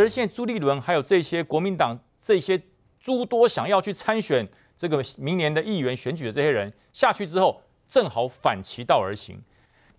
[0.00, 2.58] 可是现在朱立伦还有这些国民党这些
[2.98, 9.38] 诸多想要去参选这个明年的议员选举的这些人下去之后，正好反其道而行，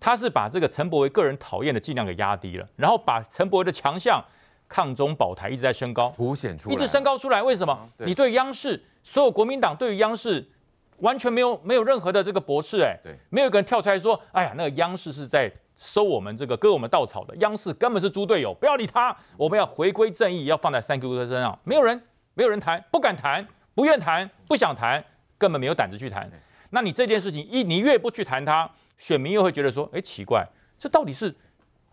[0.00, 4.20] 他是把这个陈柏惟个人讨厌的剂量给压低了，然后把陈柏惟的强项
[4.68, 7.40] 抗中保台一直在升高，凸显出来，一直升高出来。
[7.40, 7.72] 为什么？
[7.72, 10.50] 啊、你对央视，所有国民党对于央视
[11.02, 15.52] 完全没有没有任何的这个驳斥，哎，对，没有一个人跳出来说，哎呀，那个央视是在。
[15.74, 19.16] 收我们这个割我们稻草的央视根本是猪队友，不要理他。
[19.38, 21.58] 我们要回归正义，要放在三 Q 哥身上。
[21.64, 21.98] 没有人，
[22.34, 25.02] 没有人谈，不敢谈，不愿谈，不想谈，
[25.38, 26.30] 根本没有胆子去谈。
[26.68, 30.46] 那你这件事情一，你越不去谈它，选民又会觉得说，哎，奇怪，
[30.78, 31.34] 这到底是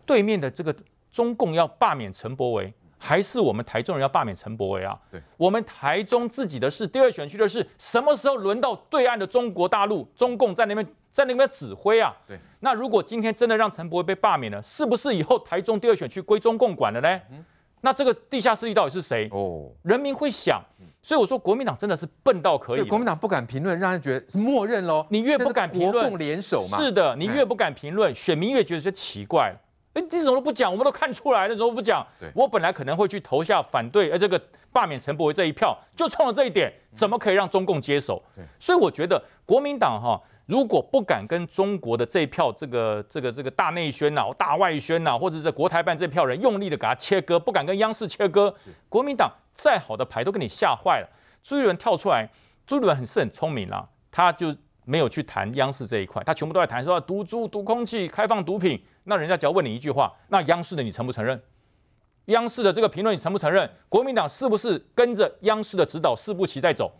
[0.04, 0.76] 对面的这个
[1.10, 2.70] 中共要罢免陈柏惟，
[3.02, 4.96] 还是我们台中人要罢免陈柏维啊？
[5.10, 10.86] 对，我们台中自己的事，第二选区的事，什么时候轮到对岸的中国大陆，中共在那边？
[11.10, 12.38] 在那边指挥啊，对。
[12.60, 17.20] 那如果今天真的让陈柏维被罢免了，是不是以后台中第二选区归中共管了呢？
[17.32, 17.44] 嗯、
[17.80, 19.28] 那这个地下势力到底是谁？
[19.32, 20.62] 哦，人民会想。
[21.02, 22.82] 所以我说国民党真的是笨到可以。
[22.82, 25.04] 国民党不敢评论，让人觉得是默认喽。
[25.10, 26.80] 你越不敢评论，国共联手嘛。
[26.80, 29.52] 是的，你越不敢评论，选民越觉得这奇怪。
[29.94, 32.06] 哎，这种都不讲，我们都看出来了，怎么不讲？
[32.34, 34.40] 我本来可能会去投下反对，呃，这个
[34.72, 38.22] 罢免陈柏惟这一票，就冲了这一点，怎么可以让中共接手？
[38.58, 40.20] 所以我觉得国民党哈。
[40.46, 48.52] 如果不敢跟中国的这一票这个这个这个大内宣呐、大外宣呐，或者是国台办这票人用力的给他切割，不敢跟央视切割，
[48.88, 51.08] 国民党再好的牌都给你吓坏了。
[51.40, 52.28] 朱立伦跳出来，
[52.66, 54.52] 朱立伦很是很聪明啦，他就
[54.84, 58.82] 没有去谈央视这一块，他全部都在谈说毒株、毒空气、开放毒品。
[59.10, 61.42] 那人家只要问你一句话，那央视的你承不承认？
[62.26, 63.68] 央视的这个评论你承不承认？
[63.88, 66.92] 国民党是不是跟着央视的指导四步棋在走？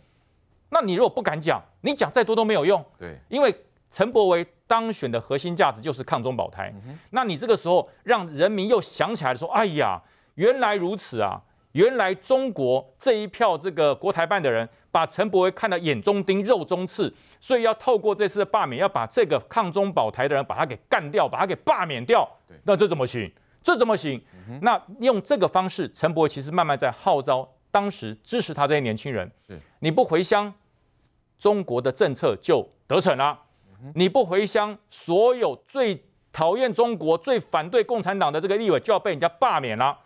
[0.71, 2.83] 那你如果不敢讲，你讲再多都没有用。
[2.99, 3.55] 对，因为
[3.89, 6.73] 陈伯维当选的核心价值就是抗中保台。
[6.85, 10.01] 嗯、那你这个时候让人民又想起来说：“哎呀，
[10.35, 11.41] 原来如此啊！
[11.73, 22.27] 原来中国这一票这个国台办的人把陈柏惟看得眼中钉、肉中刺，所以要透过这次的罢免，要把这个抗中保台的人把他给干掉，把他给罢免掉。
[22.47, 23.31] 对，那这怎么行？
[23.63, 24.21] 这怎么行？
[24.49, 30.53] 嗯、那用这个方式，陈柏惟其实慢慢在号召当时支持他这些年轻人：是你不回乡。”
[31.39, 33.39] 中国的政策就得逞了。
[33.95, 35.99] 你不回乡，所有最
[36.31, 39.97] 讨厌中国、最反对共产党的这个立委就要被人家罢免了。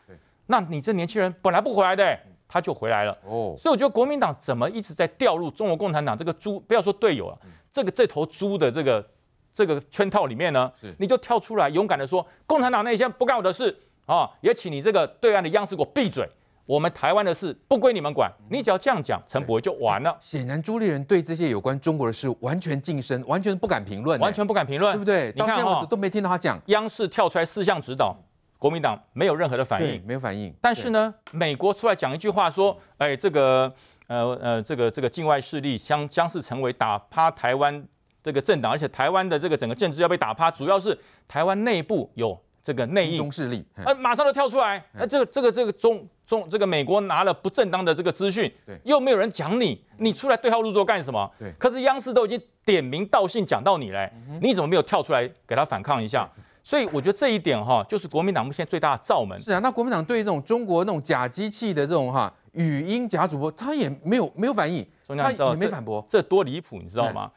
[0.47, 2.17] 那你这年轻人本来不回来的，
[2.47, 3.11] 他就回来了。
[3.23, 7.37] 哦，所以我觉得国民党怎么一直在掉入中国共产党这个猪，不要说队友了，
[7.71, 9.05] 这个这头猪的这个
[9.53, 10.71] 这个圈套里面呢？
[10.99, 13.75] 你就跳出来，勇敢的说，共产党那些不干我的事
[14.05, 16.27] 啊，也请你这个对岸的央视给我闭嘴。
[16.67, 20.17] 我们台湾的事不归你们管，你只要这样讲，陈柏惟就完了。
[20.19, 25.31] 显然朱立人对这些有关中国的事完全噤声，完全不敢评论，完全不敢评论，对不对？
[25.35, 26.59] 你看我都没听到他讲。
[26.65, 28.17] 央视跳出来四项指导，
[28.65, 30.51] 国民党没有任何的反应，没有反应。
[30.59, 33.71] 但是呢，美国出来讲一句话说，哎，这个
[34.07, 37.85] 呃呃，这个这个境外势力将将是成为打趴台湾
[38.23, 46.09] 这个政党，而且台湾的这个整个政治要被打趴，主要是台湾内部有这个内应中势力，呃，马上就跳出来，呃，这个这个这个中。
[46.25, 51.31] 中这个美国拿了不正当的这个资讯，对，又没有人讲你，你出来对号入座干什么？
[51.37, 54.11] 对，可是央视都已经点名道姓讲到你嘞，
[54.41, 56.27] 你怎么没有跳出来给他反抗一下？
[56.65, 59.39] 所以我觉得这一点哈，就是国民党目前最大的罩门。
[59.39, 67.31] 是啊，那国民党对于这种中国那种假机器的这种哈语音假主播，他也没有没有反应，他也没反驳，这多离谱，你知道吗？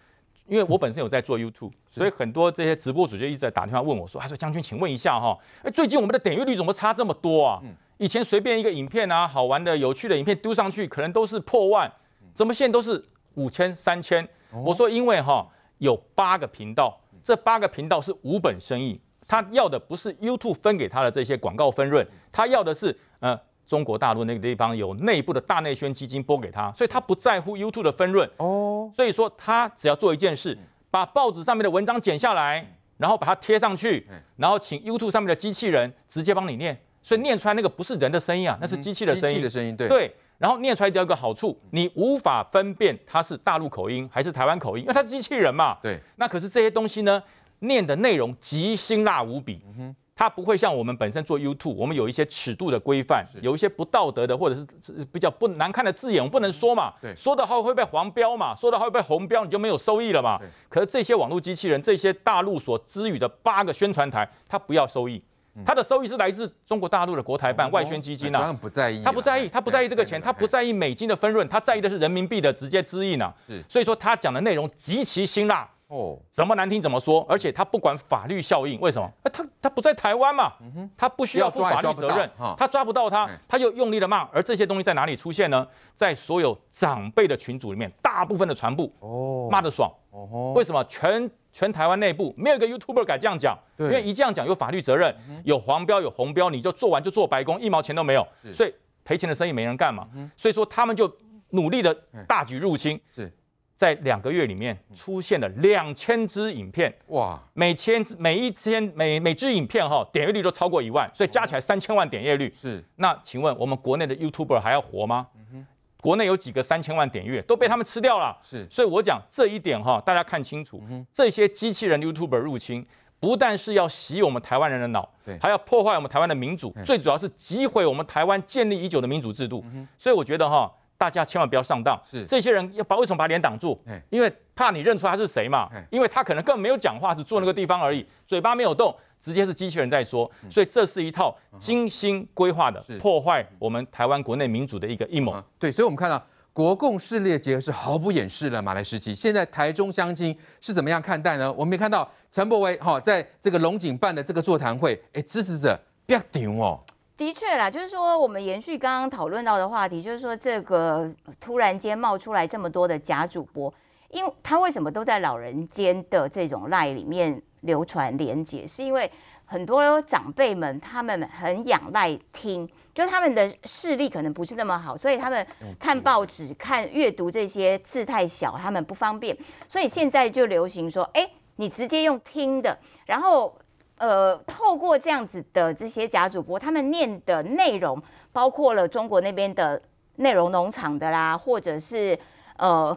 [0.46, 7.60] 因为我本身有在做 YouTube，所以很多这些直播主就一直在打电话问我说：“他说将军，请问一下哈，哎，最近我们的点阅率怎么差这么多啊？”
[7.98, 11.92] 以前随便一个影片啊，好玩的、有趣的影片丢上去，可能都是破万，
[12.32, 14.26] 怎么现在都是五千、三千？
[14.64, 15.46] 我说因为哈
[15.76, 30.58] 有八个频道，这八个频道是无本生意，他要的不是 YouTube 分给他的这些广告分润，他要的是呃中国大陆那个地方有内部的大内宣基金拨给他，所以他不在乎 YouTube 的分润哦，所以说他只要做一件事，
[30.90, 32.66] 把报纸上面的文章剪下来，
[32.96, 36.81] 然后把它贴上去，然后请 YouTube 上面的机器人直接帮你念。
[37.00, 39.36] 所以念出来那个不是人的声音啊，那是机器的声音。
[39.36, 39.88] 机器的声音，对。
[39.88, 45.78] 对，然后念出来第二个好处，你无法分辨它是大陆口音还是台湾口音，因为它是机器人嘛。
[45.82, 45.98] 对。
[46.16, 47.22] 那可是这些东西呢，
[47.60, 49.62] 念的内容极辛辣无比。
[49.78, 49.94] 嗯。
[50.14, 54.66] 它不会像我们本身做 YouTube，我们有一些尺度的规范，有一些不道德的或者是
[55.12, 56.93] 比较不难看的字眼，我们不能说嘛。
[57.00, 57.14] 对。
[57.14, 60.37] 说的话会被黄标嘛，说的话会被红标，你就没有收益了嘛。
[60.38, 60.49] 对。
[60.69, 65.22] 可是这些网络机器人，这些大陆所支予的八个宣传台，它不要收益。
[65.64, 73.32] 它的收益是来自中国大陆的国台办外宣基金呐，他不在意，他不在意，他不在意这个钱，他不在意美金的分润，他在意的是人民币的直接支应呐。
[73.46, 79.31] 是，所以说他讲的内容极其辛辣，哦，怎么难听怎么说，而且他不管法律效应，为什么？
[79.32, 80.52] 他他不在台湾嘛，
[80.96, 84.29] 他不需要负法律责任，他抓不到他，他就用力的骂。
[84.31, 85.67] 而这些东西在哪里出现呢？
[85.94, 90.52] 在所有长辈的群组里面，大部分的传播哦，骂得爽哦。
[90.55, 90.85] 为什么？
[90.85, 98.75] 全全台湾内部没有一个 YouTuber 敢这样讲，因为一这样讲有法律责任，有黄标有红标，你就做完就做白工，一毛钱都没有，所以
[99.05, 100.06] 赔钱的生意没人干嘛。
[100.37, 101.11] 所以说他们就
[101.50, 101.94] 努力的
[102.29, 103.00] 大举入侵。
[103.11, 103.32] 是。
[103.78, 107.40] 在两个月里面出现了两千支影片，哇！
[107.54, 112.52] 每千支每一千每每支影片哈点阅率都超过一万，所以加起来三千万点阅率。
[112.60, 112.84] 是。
[112.96, 115.28] 那请问我们国内的 YouTuber 还要活吗？
[115.36, 115.66] 嗯哼。
[116.00, 118.36] 国内有几个三千万点阅都被他们吃掉了。
[118.42, 118.66] 是。
[118.69, 120.82] 所以我讲这一点哈，大家看清楚，
[121.12, 122.84] 这些机器人 YouTuber 入侵，
[123.20, 129.64] 不但是要洗我们台湾人的脑，对，还要破坏我们台湾的民主，最主要是击毁我们台湾建立已久的民主制度。
[129.96, 130.69] 所以我觉得哈。
[130.98, 132.24] 大家千万不要上当，是。
[132.24, 133.80] 这些人要把为什么把脸挡住？
[134.10, 145.40] 因为怕你认出他是谁嘛，因为他可能根本没有讲话，只坐那个地方而已，嘴巴没有动，直接是机器人在说，所以这是一套精心规划的破坏我们台湾国内民主的一个阴谋。
[145.56, 146.20] 对，所以我们看到
[146.52, 148.60] 国共势力结合是毫不掩饰了。
[148.60, 149.14] 马来时期。
[149.14, 151.52] 现在台中乡亲是怎么样看待呢？
[151.52, 156.80] 我们也看到陈柏维哈在这个龙井办的这个座谈会，哎，支持者不要顶哦。
[157.19, 161.11] 的确啦，就是说，我们延续刚刚讨论到的话题，就是说，这个
[161.41, 163.75] 突然间冒出来这么多的假主播，
[164.11, 169.11] 因为他为什么都在老人间的这种 LINE 里面流传连结，是因为
[169.44, 175.44] 很多长辈们他们很仰赖听，就他们的视力可能不是那么好，所以他们
[175.76, 179.37] 看报纸、看阅读这些字太小，他们不方便，
[179.67, 183.59] 所以现在就流行说，哎，你直接用听的，然后。
[183.98, 188.00] 呃，透过这样子的这些假主播，他们念的内容
[188.32, 189.80] 包括了中国那边的
[190.16, 192.18] 内容农场的啦，或者是
[192.56, 192.96] 呃，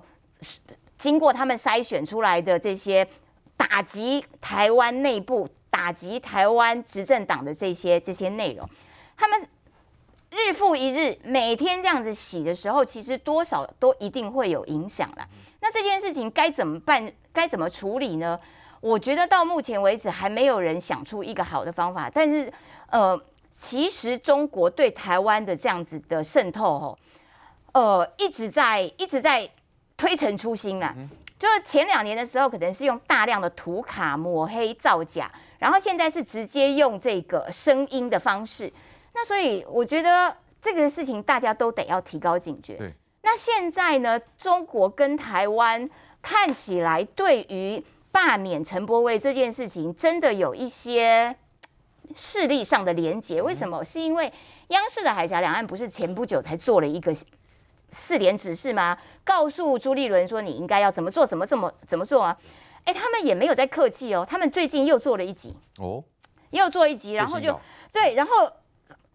[0.98, 3.08] 经过他们筛选出来的这些
[3.58, 8.68] 打击台湾内部、打击台湾执政党的这些这些内容，
[9.18, 9.48] 他们
[10.30, 15.28] 日复一日，每天这样子洗的时候，其实多少都一定会有影响啦。
[15.60, 17.12] 那这件事情该怎么办？
[17.34, 18.40] 该怎么处理呢？
[18.82, 22.52] 我觉得到目前为止还没有人想出一个好的方法，但是，
[22.90, 23.20] 呃，
[23.50, 27.00] 其实中国对台湾的这样子的渗透，哦，
[27.74, 29.48] 呃，一直在一直在
[29.96, 30.96] 推陈出新啦。
[31.38, 38.72] 就是前两年的时候，可能是用大量的图卡抹黑造假，然后现在是直接用这个声音的方式。
[39.14, 42.76] 那所以我觉得这个事情大家都得要提高警觉。
[42.76, 42.94] 对。
[43.24, 45.90] 那现在呢，中国跟台湾
[46.22, 51.36] 看起来对于罢免陈柏威这件事情真的有一些
[52.16, 53.84] 势力上的连结，为什么？
[53.84, 54.32] 是因为
[54.68, 57.16] 央视的海峡两岸不是前不久才做了一个
[57.92, 58.98] 四联指示吗？
[59.24, 62.38] 告诉朱立伦说你应该要怎么做，怎么怎么怎么做啊？
[62.84, 66.04] 哎，他们也没有在客气哦，他们最近又做了一集哦，
[66.50, 67.58] 又做一集，然后就
[67.94, 68.32] 对，然后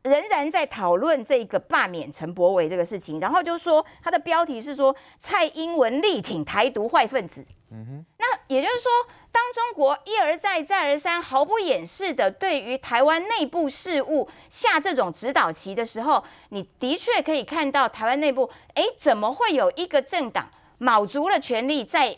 [0.03, 7.45] 仍然在讨论这个罢免陈柏伟这个事情，然后就说他的标题是说蔡英文力挺台独坏分子。
[7.71, 8.91] 嗯哼，那也就是说，
[9.33, 20.49] 当中国一而再、再而三、毫不掩饰的对于台湾内部事务下这种指导棋的时候，你的确可以看到台湾内部，哎，怎么会有一个政党
[20.79, 22.17] 卯足了全力在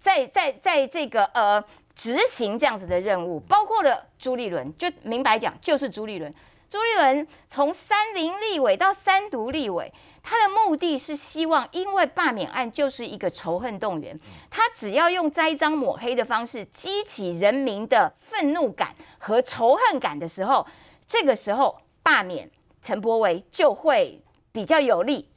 [0.00, 1.62] 在在在这个呃
[1.94, 6.34] 执行这样子的任务，包括了朱立伦，就明白讲就是朱立伦。
[6.70, 14.16] 朱立伦从三零立委到三独立委，他的目的是希望，因为罢免案就是一个仇恨动员，
[14.48, 20.64] 他只要用栽赃抹黑的方式激起人民的愤怒感和仇恨感的时候，
[21.08, 22.48] 这个时候罢免
[22.80, 24.22] 陈柏惟就会
[24.52, 25.28] 比较有利。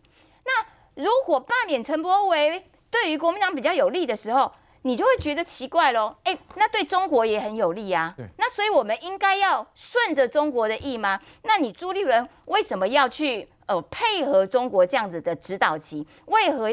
[0.46, 4.54] 那如果罢免陈柏惟对于国民党比较有利的时候，
[4.86, 8.14] 你就会觉得奇怪喽，哎，那对中国也很有利啊。
[8.18, 11.18] 对，那所以我们应该要顺着中国的意吗？
[11.44, 16.06] 那你朱立伦为什么要去呃配合中国这样子的指导期？
[16.26, 16.70] 为何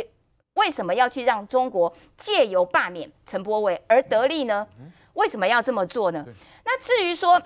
[0.55, 4.67] 为什么要去让中国借由罢免陈波伟而得利呢？
[5.15, 6.27] 为什么要这么做呢？
[6.65, 7.41] 那至于说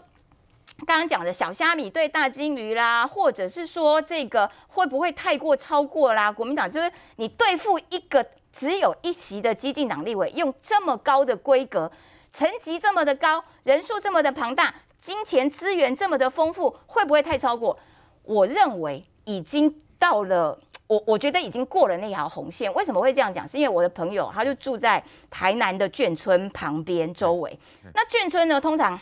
[0.86, 6.32] 刚刚讲的小虾米对大金鱼啦，或者是说这个会不会太过超过啦？
[6.32, 8.26] 国民党就是你对付一个。
[8.54, 11.90] 只有一席的激进党立委，用这么高的规格，
[12.30, 17.76] 层级这么的高，人数这么的庞大，金钱资源这么的丰富，会不会太超过？
[18.22, 20.56] 我认为已经到了，
[20.86, 22.72] 我我觉得已经过了那条红线。
[22.74, 23.46] 为什么会这样讲？
[23.46, 27.58] 是因为我的朋友他就住在台南的眷村旁边周围。
[27.92, 28.96] 那眷村呢，通常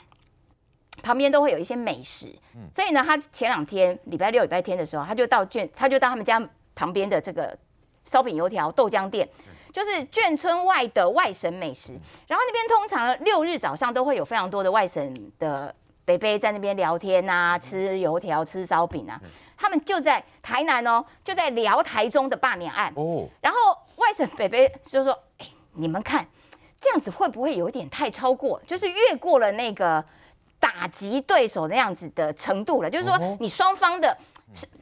[1.03, 2.35] 旁边都会有一些美食，
[2.73, 6.43] 所以呢，他前两天礼拜六、礼拜天的时候，他就到眷，他就到他们家
[6.75, 7.55] 旁边的这个。
[8.05, 9.29] 烧饼油条豆浆店，
[9.73, 11.93] 就是眷村外的外省美食。
[12.27, 19.21] 然后那边通常六日早上都会有非常多的外省的北北在那边聊天啊，吃油条、吃烧饼啊。
[19.57, 23.29] 他们就在台南哦，就在聊台中的罢免案哦。
[23.41, 23.59] 然后
[23.97, 26.27] 外省北北就说：“哎，你们看
[26.81, 28.61] 这样子会不会有点太超过？
[28.67, 30.05] 就是越过了那个
[30.59, 32.91] 打击对手那样子的程度了？
[32.91, 34.15] 就是说你双方的。”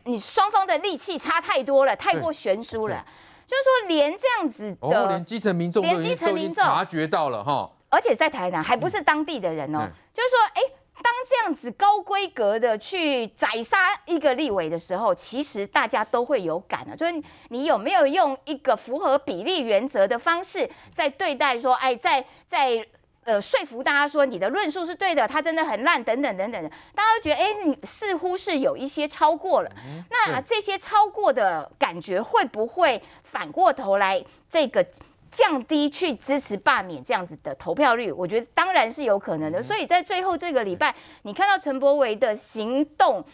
[0.04, 3.04] 你双方的力气差太多了，太过悬殊了。
[3.46, 9.80] 就是说，连这样子的，哦，连基层民众连基层民众察觉到了哈，而且在台南还不是当地的人哦。
[9.82, 10.62] 嗯、就是说，哎，
[11.02, 16.94] 当这样子高规格的去宰杀一个立委的时候，其实大家都会有感啊。
[16.94, 21.58] 就是你有没有用一个符合比例原则的方式在对待？
[21.58, 22.86] 说，哎，在在。
[23.30, 29.70] 呃，说服大家说你的论述是对的，他真的很烂，等等等等的，大家都觉得，哎，你似乎是有一些超过了。
[30.10, 34.84] 那这些超过的感觉会不会反过头来这个？
[35.30, 39.62] 降低去支持罢免这样子的投票率，我觉得当然是有可能的。
[39.62, 43.24] 所以在最后这个礼拜，你看到陈柏维的行动，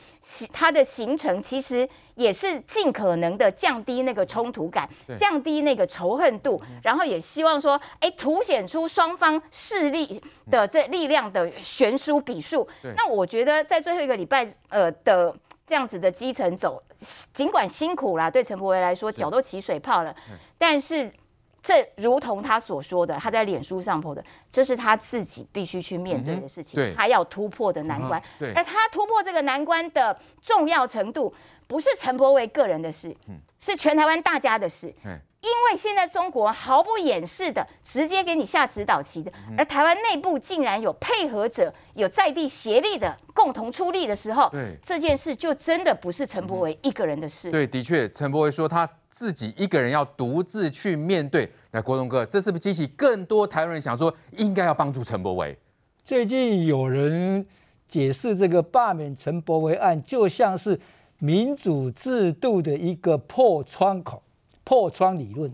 [0.52, 4.86] 他的行程其实也是尽可能的降低那个冲突感，
[5.16, 12.68] 降低那个仇恨度，然后也希望说，哎，凸显出双方势力的这力量的悬殊比数。
[12.94, 15.34] 那我觉得在最后一个礼拜，呃的
[15.66, 16.82] 这样子的基层走，
[17.32, 20.14] 尽管辛苦啦，对陈柏维来说脚都起水泡了，
[20.58, 21.10] 但是。
[21.66, 28.22] 这如同他所说的，他在脸书上 po 的，这是他自己必须去面对的事情，嗯、他要突破的难关。
[28.38, 31.34] 嗯、而他突破这个难关的重要程度，
[31.66, 34.94] 不是陈柏惟个人的事，嗯、是全台湾大家的事。
[35.04, 47.50] 嗯、因为现在中国毫不掩饰的直接给你下指导棋的，而台湾内部竟然有配合者，有在地协力的共同出力的时候，对这件事就真的不是陈柏惟一个人的事。
[47.50, 48.88] 对，的确，陈柏惟说他。
[49.16, 55.56] 自己一个人要独自去面对，那国栋哥，这是不是激起更多台湾人想说，应该要帮助陈柏惟？
[56.04, 57.46] 最近有人
[57.88, 60.78] 解释这个罢免陈柏惟案，就像是
[61.18, 64.22] 民主制度的一个破窗口、
[64.64, 65.50] 破窗理论。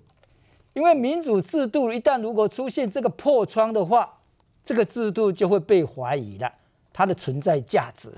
[0.73, 4.19] 因为民主制度一旦如果出现这个破窗的话，
[4.64, 6.52] 这个制度就会被怀疑了，
[6.92, 8.12] 它的存在价值。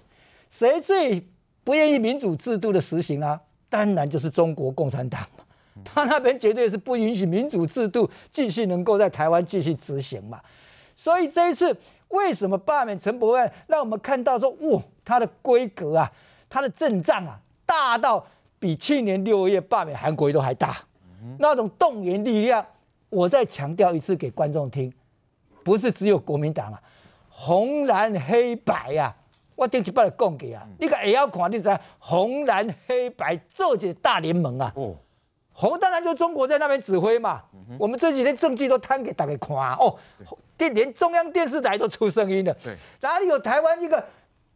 [0.48, 1.22] 谁最
[1.62, 3.38] 不愿意民主制度的实行啊？
[3.68, 5.26] 当然就是中国共产党，
[5.82, 10.40] 他那边绝对是不允许民主制度继续能够在台湾继续执行嘛。
[10.94, 11.76] 所以这一次
[12.08, 16.12] 为什么罢免陈柏惟，让我们看到说，哇，他的规格啊，
[16.48, 18.24] 他的阵仗啊，大到
[18.60, 20.76] 比去年六月罢免韩国瑜都还大，
[21.38, 22.64] 那种动员力量。
[23.10, 24.92] 我再强调一次给观众听，
[25.62, 26.82] 不是只有国民党啊，
[27.28, 29.22] 红蓝黑白呀、啊。
[29.56, 34.72] 我顶一摆来讲过啊，你个会晓看，你知红蓝黑白做一个大联盟啊。
[34.74, 34.96] 哦，
[35.54, 37.40] 红当然就中国在那边指挥嘛。
[37.54, 39.96] 嗯、我们这几天证据都摊给大家看哦，
[40.58, 42.52] 电连中央电视台都出声音了。
[42.62, 44.04] 对，哪里有台湾一个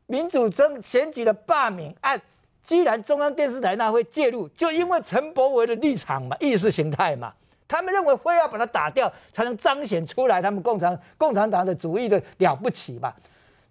[0.06, 2.20] 民主争选举的罢免案？
[2.62, 7.32] 既然中央电视台那会介入，就因为陈柏惟的立场嘛，意识形态嘛，
[7.66, 13.14] 他们认为非要把它打掉，才能彰显出来他们共产共产党的主义的了不起嘛。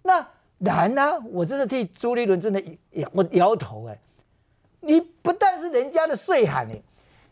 [0.01, 0.25] 那。
[0.59, 1.17] 难呢、啊！
[1.29, 2.59] 我真的替朱立伦真的
[2.93, 3.99] 摇我摇头哎！
[4.79, 6.81] 你不但是人家的岁寒哎，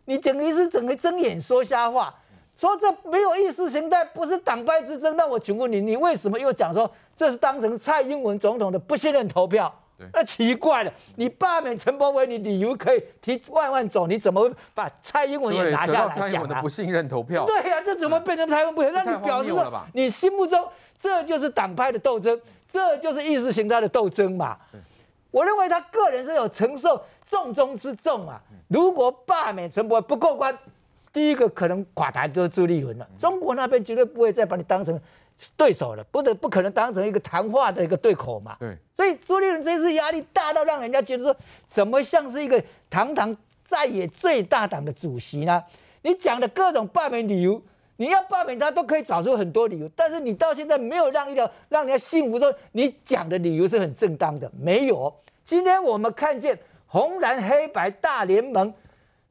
[0.05, 2.13] 你整个是整个睁眼说瞎话，
[2.57, 5.15] 说这没有意识形态，不是党派之争。
[5.17, 9.73] 那我请问你，你为什么又讲说这是当成蔡英文总统的不信任投票？
[10.11, 17.45] 那奇怪了，你罢免陈柏惟，你理由可以提万万种，你怎么把蔡英文也拿下来讲、啊、蔡英文的不信任投票？
[17.45, 18.83] 对呀、啊，这怎么变成台湾不？
[18.83, 20.67] 那你表示说你心目中
[21.01, 22.37] 这就是党派的斗争？
[22.69, 24.57] 这就是意识形态的斗争嘛？
[25.31, 28.41] 我认为他个人是有承受重中之重啊。
[28.67, 30.57] 如果罢免陈伯不过关，
[31.11, 33.07] 第一个可能垮台就是朱立伦了。
[33.17, 34.99] 中国那边绝对不会再把你当成
[35.55, 38.55] 对手了，不得不可能当成一个谈话的一个对口嘛。
[38.59, 41.35] 对，所以朱立伦这次压力大到让人家觉得说，
[41.67, 43.35] 怎么像是一个堂堂
[43.67, 45.63] 在野最大党的主席呢？
[46.01, 47.61] 你讲的各种罢免理由。
[47.97, 55.15] 你要罢免他都可以找出很多理由，但是你到现在没有让一条让人家信服说你讲的理由是很正当的，没有。
[55.45, 56.59] 今天我们看见
[56.95, 58.73] 红蓝黑白大联盟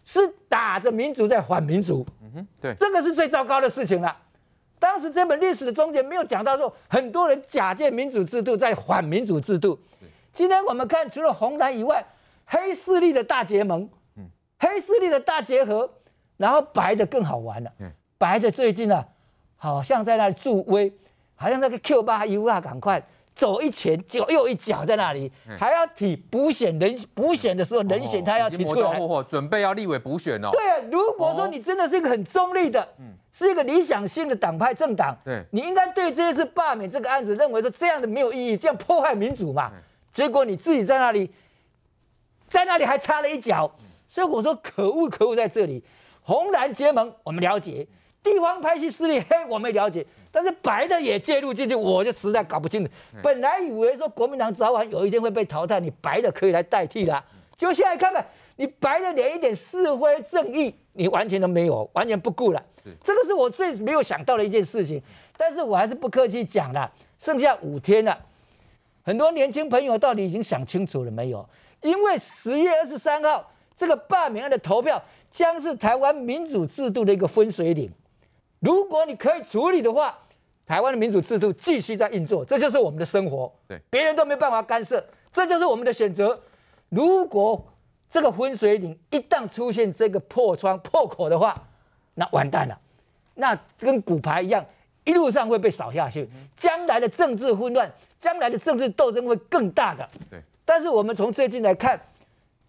[0.04, 4.14] 是打着民主在反民主，嗯哼，对，这个是最糟糕的事情了。
[4.78, 9.80] 当时这本历史的中间没有讲到说很多人假借民主制度在反民主制度。
[10.30, 12.04] 今天我们看除了红蓝以外，
[12.44, 14.28] 黑势力的大结盟，嗯，
[14.58, 15.90] 黑势力的大结合，
[16.36, 17.90] 然后白的更好玩了，嗯。
[18.18, 19.06] 白的最近啊，
[19.56, 20.92] 好像在那里助威，
[21.34, 23.02] 好像那个 Q 八 U 啊，赶快
[23.34, 30.50] 走一前脚又一脚在那里，还要提补选人补选的时候人选他要提出来，准备要立委补选哦。
[30.52, 32.86] 对啊，如果说你真的是一个很中立的，
[33.32, 39.72] 是一个理想性的党派政党，对，你应该对这一次罢免这个案子认为说这样的没有意义，这样破坏民主嘛。
[40.12, 41.28] 结果你自己在那里，
[42.48, 43.68] 在那里还插了一脚，
[44.06, 45.82] 所以我说可恶可恶在这里，
[46.22, 47.84] 红蓝结盟我们了解，
[48.24, 50.04] 地方派系势力嘿我没了解。
[50.32, 52.90] 但是白的也介入进去，我就实在搞不清楚。
[53.22, 57.22] 本来以为说国民党早晚有一天会被淘汰，你白的可以来代替啦。
[57.56, 58.26] 就现在看看，
[58.56, 62.60] 你白的连一点是非正义你完全都没有，完全不顾了。
[63.04, 65.00] 这个是我最没有想到的一件事情。
[65.36, 68.18] 但是我还是不客气讲了，剩下五天了，
[69.02, 71.48] 很多年轻朋友到底已经想清楚了没有？
[71.82, 75.00] 因为十月二十三号这个罢免案的投票
[75.30, 77.90] 将是台湾民主制度的一个分水岭。
[78.64, 80.18] 如果你可以处理的话，
[80.64, 86.40] 台湾的民主制度继续在运作，这就是我们的生活，对，别人都没办法干涉，这就是我们的选择。
[86.88, 87.62] 如果
[88.08, 91.54] 这个分水岭一旦出现这个破窗破口的话，
[92.14, 92.80] 那完蛋了，
[93.34, 94.64] 那跟骨牌一样，
[95.04, 100.08] 一路上会被扫下去，将来的政治混乱，将来的政治斗争会更大的。
[100.30, 102.00] 对，但是我们从最近来看，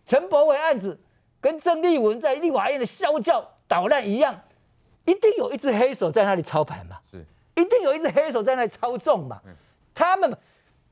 [0.04, 1.00] 陈柏伟案子
[1.40, 4.42] 跟郑丽文在立法院的嚣叫捣乱一样，
[5.06, 6.98] 一定有一只黑手在那里操盘嘛？
[7.12, 7.26] 是。
[7.56, 9.42] 一定有一只黑手在那里操纵嘛？
[9.94, 10.38] 他们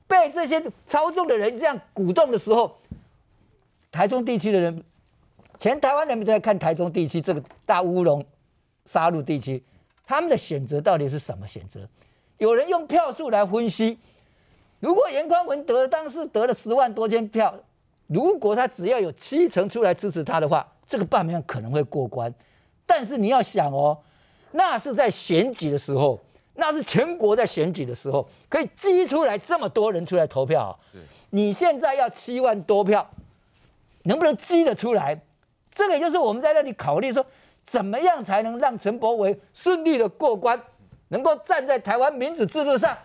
[0.07, 2.77] 被这些操纵的人这样鼓动的时候，
[3.91, 4.83] 台中地区的人，
[5.59, 8.25] 全台湾人民都在看台中地区这个大乌龙
[8.85, 9.61] 杀戮地区，
[10.05, 11.87] 他们的选择到底是什么选择？
[12.37, 13.97] 有人用票数来分析，
[14.79, 17.53] 如果颜宽文得当时得了十万多千票，
[18.07, 22.33] 如果他只要有七成出来支持他的话，这个罢免可能会过关。
[22.85, 23.97] 但是你要想哦，
[24.51, 26.19] 那是在选举的时候。
[26.55, 30.71] 那是全国在选举的时候可以挤出来这么多人出来投票啊！
[31.31, 33.09] 你现在要七万多票，
[34.03, 35.19] 能不能挤得出来？
[35.73, 37.25] 这个也就是我们在那里考虑说，
[37.65, 40.61] 怎么样才能让陈柏惟顺利的过关，
[41.07, 42.95] 能够站在台湾民主制度上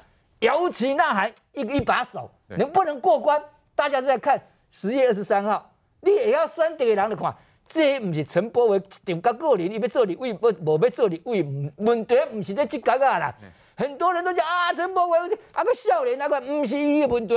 [0.40, 3.42] 摇旗呐喊一一把手，能不能过关？
[3.74, 4.38] 大家都在看
[4.70, 5.70] 十月二十三号，
[6.02, 7.35] 你也要选这个人的话。
[7.68, 11.44] 这不是陈柏惟一场个人，伊要做立委，不无要做立委，
[11.76, 13.35] 问题不是这这个啊啦。
[13.76, 15.18] 很多人都讲啊，陈柏惟
[15.52, 17.35] 啊个少年那个，不是伊的问题。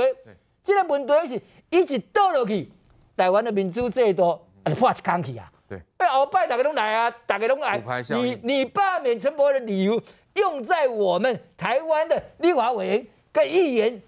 [0.64, 1.40] 这个问题是
[1.70, 2.70] 一直倒落去，
[3.14, 4.30] 台湾的民主制度
[4.62, 5.52] 啊破一空去啊。
[5.68, 7.82] 对，哎，后摆大家拢来啊，大家拢来。
[8.10, 10.00] 你你罢免陈柏惟的理由
[10.34, 14.02] 用在我们台湾的立法委员跟议员，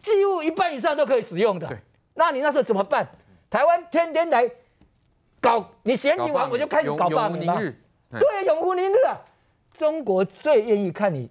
[0.00, 1.68] 几乎一半以上都可以使用的。
[2.14, 3.06] 那你那时候怎么办？
[3.50, 4.50] 台湾天天来。
[5.46, 7.56] 搞你选举完我就开始搞罢免吗？
[8.10, 9.16] 对，永无宁日啊！
[9.72, 11.28] 中国最愿意看你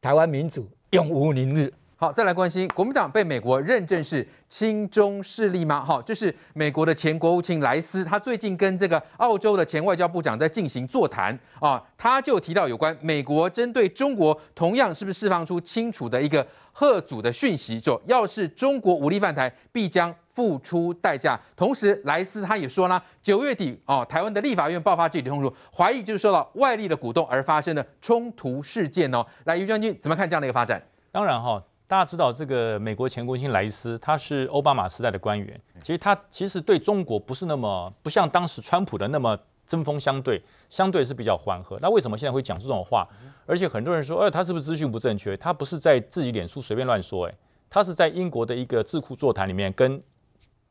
[0.00, 1.72] 台湾民主永无宁日。
[2.00, 5.84] 好，再来关心国民党被美国认证是亲中势力吗？
[5.84, 21.36] 好，就是美国的前国务卿莱斯，他最近跟这个澳洲的前外交部长在进行座谈啊，他就提到有关美国针对中国同样是不是释放出清楚的一个贺阻的讯息，说要是中国武力犯台，必将付出代价。
[21.56, 29.26] 同时，莱斯他也说呢，九月底哦，台湾的立法院爆发集体冲突，怀疑就是受到外力的鼓动而发生的冲突事件哦。
[29.46, 30.80] 来，于将军怎么看这样的一个发展？
[31.10, 31.60] 当然哈。
[31.88, 35.58] 大家知道这个美国前国务卿莱斯，他是奥巴马时代的官员。
[35.80, 39.34] 其实他其实对中国不是那么不像当时川普的那么
[39.66, 41.78] 针锋相对，相对是比较缓和。
[41.80, 43.08] 那为什么现在会讲这种话？
[43.46, 45.34] 而且很多人说，哎，他是不是资讯不正确？
[45.38, 47.34] 他不是在自己脸书随便乱说，哎，
[47.70, 49.98] 他是在英国的一个智库座谈里面跟。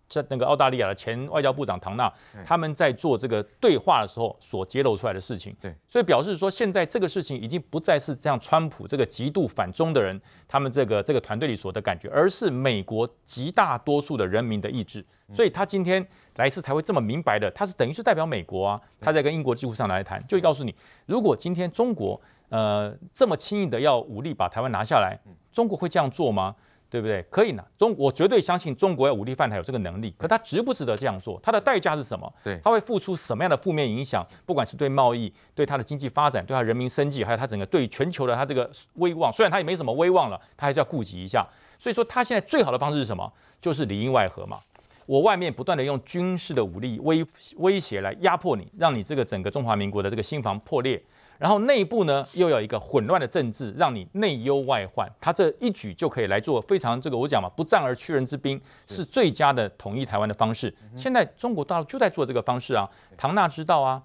[0.10, 2.12] 在那个澳大利亚的前外交部长唐纳，
[2.46, 15.06] 他们在做这个对话的时候所揭露出来的事情，对，所以表示说现在这个事情已经不再是这样，川普这个极度反中的人，他们这个这个团队里所的感觉，而是美国极大多数的人民的意志。
[15.34, 20.74] 所以他今天莱斯才会这么明白的，他是等于是代表美国啊，他在跟英国智库上来谈，就会告诉你，
[21.06, 25.20] 如果今天中国呃这么轻易的要武力把台湾拿下来，
[25.52, 26.56] 中国会这样做吗？
[26.89, 27.21] 对不对？
[27.30, 27.63] 可以呢。
[27.78, 31.39] 中我绝对相信中国要武力犯台有这个能力，可他值不值得这样做？
[31.41, 32.32] 他的代价是什么？
[32.43, 34.26] 对，他会付出什么样的负面影响？
[34.45, 41.45] 不管是对贸易、对他的经济发展、对他人民生计，还有他整个对全球的他这个威望，虽然他也没什么威望了，他还是要顾及一下。
[41.80, 43.32] 所以说，他现在最好的方式是什么？
[43.62, 44.60] 就是里应外合嘛。
[45.06, 51.02] 我外面不断的用军事的武力威威胁来压迫你，让你这个整个中华民国的这个心房破裂。
[51.38, 59.04] 然后内部呢，又有一个混乱的政治，让你内忧外患，他这一举就可以来做非常这个我讲嘛，不战而屈人之兵，是。
[59.06, 60.73] 最佳的统一台湾的方式。
[60.95, 64.02] 现在中国大陆就在做这个方式啊，唐纳知道啊，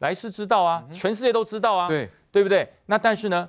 [0.00, 2.08] 莱斯知道啊，全世界都知道啊，对。
[2.32, 2.66] 对不对？
[2.86, 3.46] 那但是呢，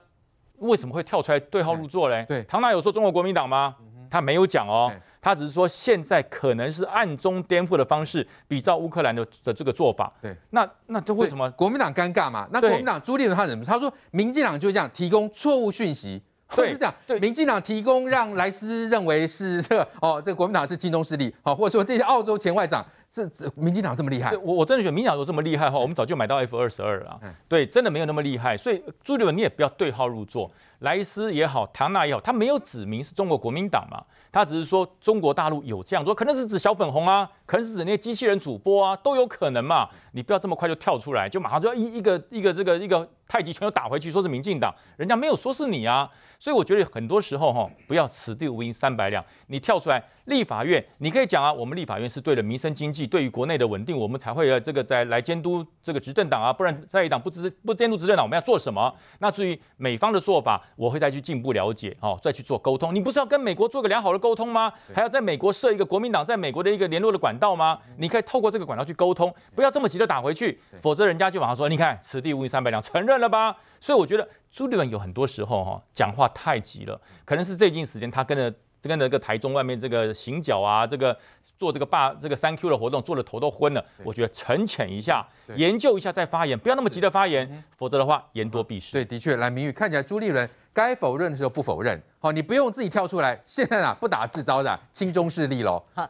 [0.58, 2.26] 为什么会跳出来对号入座嘞？
[2.28, 3.74] 对，唐纳有说中国国民党吗？
[4.10, 4.92] 他没有讲哦，
[5.24, 10.12] 他只是说现在可能是暗中颠覆的方式，比照乌克兰的的这个做法。
[10.22, 12.46] 对，那那这为什么国民党尴尬嘛？
[12.52, 13.64] 那国民党朱立伦他怎么？
[13.64, 16.22] 他说民进党就这样提供错误讯息。
[16.54, 16.94] 对，是这样。
[17.08, 24.36] 对，民进党提供让莱斯认为是这个 哦，这个国民党是亲中势力，好，或者说这些澳洲前外长是民进党这么厉害。
[24.38, 27.20] 我我真的觉得民进党都这么厉害哈，我们早就买到 F 二十二了。
[27.48, 28.56] 对，真的没有那么厉害。
[28.56, 30.52] 所以朱立伦你也不要对号入座，
[30.84, 39.90] 莱斯也好，唐纳也好，他没有指明是中国国民党嘛，他只是说中国大陆有这样做，可能是指小粉红啊，可能是指那些机器人主播啊，都有可能嘛。
[40.12, 46.10] 你不要这么快就跳出来，就马上就要一一个一个这个一个太极拳又打回去，说是民进党，人家没有说是你啊。
[46.38, 49.24] 所以我觉得很多时候哈，不要此地无银三百两。
[49.48, 58.94] 你跳出来，立法院你可以讲啊，我们立法院是对了民生经济，对于国内的稳定，我们才会呃这个再来监督这个执政党啊，不然在野党不执不监督执政党，我们要做什么？
[59.20, 62.94] 那至于美方的做法，我会再去进一步了解哦，再去做沟通。
[62.94, 64.72] 你不是要跟美国做个良好的沟通吗？
[64.94, 67.80] 还要在美国设一个国民党在美国的一个联络的管道吗？
[67.98, 73.56] 你可以透过这个管道去沟通，不要这么急着打回去，否则人家就马上说，你看此地无银三百两，承认了吧？
[73.80, 78.54] 所以我觉得朱立伦有很多时候哈讲话太急了，可能是最近时间他跟着
[78.90, 81.18] 跟着这个台中外面这个行脚啊，这个
[81.58, 83.84] 做这个霸这个三 Q 的活动，做的头都昏了。
[84.04, 88.92] 我觉得沉潜一下，研究一下再发言，不要那么急的发言，否则的话言多必失。
[88.94, 95.82] 对，的确，来明玉看起来朱立伦该否认的时候不否认，好，你不用自己跳出来，现在啊不打自招的轻中势力喽。
[95.94, 96.10] 好。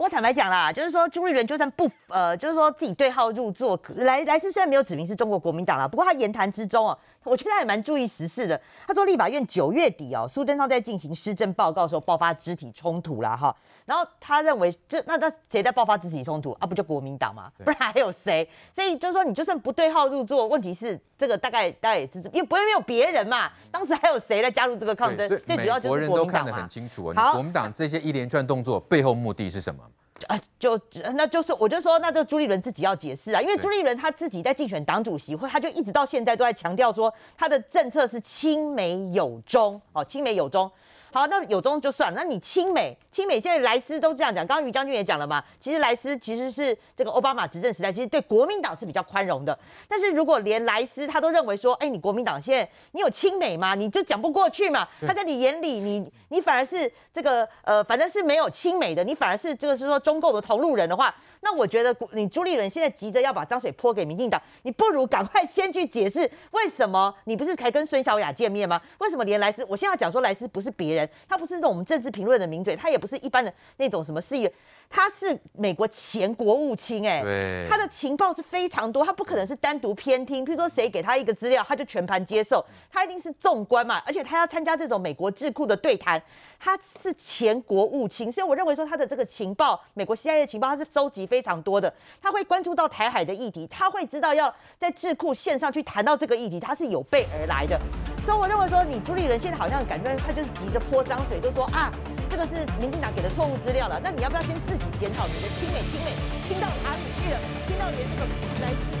[0.00, 8.58] 不过坦白讲啦，就是说朱立伦就算不呃，就是说自己对号入座，莱莱斯虽然没有指明是中国国民党啦，不过他言谈之中哦，我觉得他也蛮注意时事的。
[8.86, 16.66] 他说立法院九月底哦，苏贞昌在进行施政报告的时候爆发肢体冲突啦哈，然后他认为这那那谁在爆发肢体冲突啊？
[16.66, 17.52] 不就国民党吗？
[17.62, 18.48] 不然还有谁？
[18.72, 25.28] 所以就是说你就算不对号入座，问题是这个大概大概也是因为不会没有别人嘛，当时还有谁来加入这个抗争？
[25.46, 26.16] 最主要就是国民党嘛。
[26.16, 29.82] 人都看得很清楚啊，好，国民党这些一连串动作背后目的是什么？
[30.26, 30.80] 啊，就
[31.14, 40.70] 那就是，我就说，那这个朱立伦自己要解释啊，因为朱立伦他自己在竞选党主席，或他就一直到现在都在强调说，他的政策是亲美友中，哦，亲美友中。
[41.12, 42.20] 好，那有中就算了。
[42.20, 44.46] 那你亲美，亲美现在莱斯都这样讲。
[44.46, 49.58] 刚刚于将军也讲了嘛，其实莱斯其实是这个奥巴马执政时代，其实对国民党是比较宽容的。
[49.88, 53.74] 但是如果连莱斯他都认为说，哎，你国民党现在你有亲美吗？
[53.74, 54.86] 你就讲不过去嘛。
[55.06, 68.80] 他在你眼里，你你反而是这个呃，反正是没有亲美的，你反而是这个是说中共的同路人的话，那我觉得你朱立伦现在急着要把脏水泼给民进党，你不如赶快先去解释为什么你不是才跟孙小雅见面吗？
[68.98, 69.66] 为什么连莱斯？
[69.68, 70.99] 我现在要讲说莱斯不是别人。
[71.28, 74.52] 他不是那种我们政治评论的名嘴，他也不是一般的那种什么事业，
[74.88, 86.20] 他是美国前国务卿，哎，他的情报是非常多，他不可能是单独偏听，譬如说谁给他一个资料，他就全盘接受，他一定是纵观嘛，而且他要参加这种美国智库的对谈，
[86.58, 97.80] 他是前国务卿，所以我认为说他的这个情报，美国 CIA 的情报，他是收集非常多的，他会关注到台海的议题，他会知道要在智库线上去谈到这个议题，他是有备而来的。
[98.26, 101.92] 所以我认为说，你朱立伦现在好像感觉他就是急着泼脏水，就说啊，
[102.28, 104.00] 这个是民进党给的错误资料了。
[104.02, 106.10] 那你要不要先自己检讨你的亲美亲美
[106.42, 107.38] 亲到哪里去了？
[107.68, 108.26] 亲到连这个
[108.60, 108.99] 来。